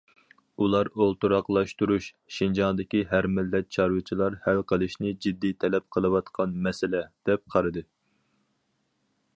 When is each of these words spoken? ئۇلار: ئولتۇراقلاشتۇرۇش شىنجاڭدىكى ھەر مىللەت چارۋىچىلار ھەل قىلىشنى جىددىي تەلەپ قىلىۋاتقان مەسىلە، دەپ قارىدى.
ئۇلار: 0.61 0.87
ئولتۇراقلاشتۇرۇش 1.03 2.07
شىنجاڭدىكى 2.37 3.01
ھەر 3.11 3.27
مىللەت 3.35 3.69
چارۋىچىلار 3.77 4.39
ھەل 4.47 4.63
قىلىشنى 4.73 5.13
جىددىي 5.27 5.55
تەلەپ 5.65 5.87
قىلىۋاتقان 5.97 6.59
مەسىلە، 6.69 7.05
دەپ 7.31 7.49
قارىدى. 7.57 7.87